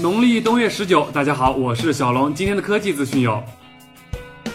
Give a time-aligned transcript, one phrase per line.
[0.00, 2.32] 农历冬月十九，大家好，我是小龙。
[2.32, 3.42] 今天的科技资讯有：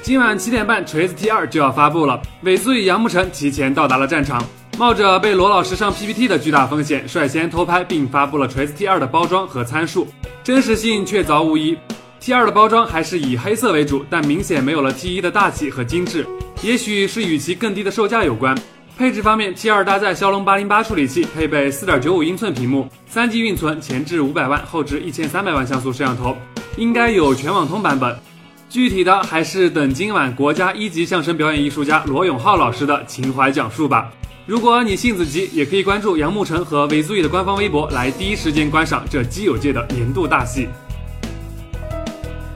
[0.00, 2.22] 今晚七点半，锤子 T 二就要发布了。
[2.42, 4.40] 尾速与杨慕辰提前到达了战场，
[4.78, 10.06] 冒着被罗老师上 PPT 的巨大风险，率先偷拍并发布了锤子 T 二的包装和参数，
[10.44, 11.76] 真实性确凿无疑。
[12.20, 16.24] T 二的包装还是以黑色为主，但明显没有了 T 一的大气和精致，
[16.62, 18.56] 也许是与其更低的售价有关。
[18.96, 26.36] 配置方面，T 二搭载骁龙八零八处理器，配备四点九五英寸屏幕，三 G 运存，前置五百万，后置一千三百万像素摄像头，
[26.76, 28.16] 应该有全网通版本。
[28.68, 34.10] 具体的还是等今晚国家一级相声表演艺术家罗永浩老师的情怀讲述吧。
[34.46, 40.68] 如果你性子急，也可以关注杨慕辰和 v z 的官方微博，来第一时间观赏这基友界的年度大戏。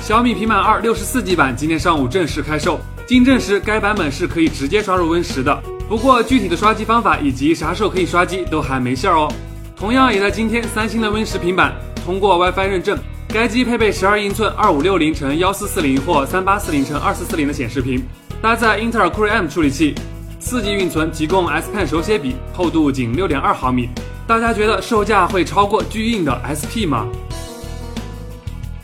[0.00, 2.80] 小米平板二六十四 G 版今天上午正式开售，
[3.12, 5.62] 经证实该版本是可以直接刷入 Win 十的。
[5.86, 9.30] 不过具体的刷机方法以及啥时候可以刷机都还没信儿哦。
[9.76, 11.74] 同样也在今天，三星的 Win 十平板
[12.06, 18.02] 通过 WiFi 认证，该机配备十二英寸二五六零乘幺四四零或三八四零乘二四四零的显示屏，
[18.40, 19.94] 搭载英特尔酷睿 M 处理器，
[20.40, 23.90] 四 G 运存，提供 S Pen 手写笔，厚度仅六点二毫米。
[24.26, 27.06] 大家觉得售价会超过巨硬的 SP 吗？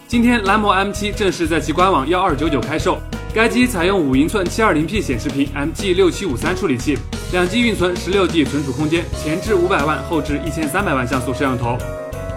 [0.09, 2.99] 今天蓝魔 M7 正式在其官网幺二九九开售。
[3.35, 6.97] 该机采用五英寸七二零 P 显示屏，MG 六七五三处理器，
[7.31, 11.77] 两 G 运存，十六 G 存储空间，前置五百万，后置一千三百万像素摄像头，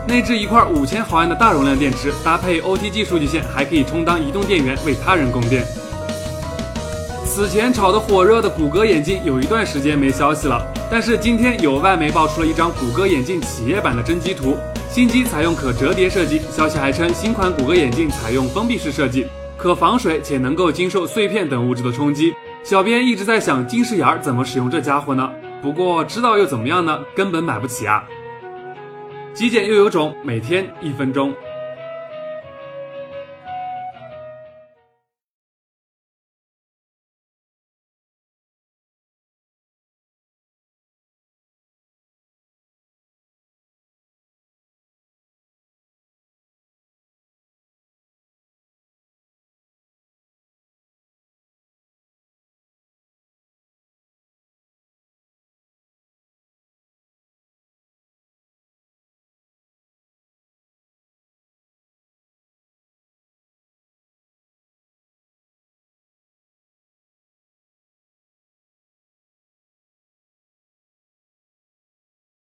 [0.06, 5.64] 内置一块五千毫安的大容量电池，搭配 OTG 数据线，还可以充当移动电源为他人供电。
[7.26, 14.58] 此前炒得火热的谷歌眼镜有一段时间没消息了，但是今天有外媒爆出了一张谷歌眼镜企业版的真机图，
[14.92, 19.26] 新机采用可折叠设计，消息还称新款谷歌眼镜采用封闭式设计。
[19.56, 22.34] 可防水且能够经受碎片等物质的冲击。
[22.62, 25.32] 小编一直在想近视眼儿怎么使用这家伙呢？
[25.62, 27.00] 不过知道又怎么样呢？
[27.16, 28.04] 根本买不起啊！
[29.34, 31.34] 极简又有种，每天一分钟。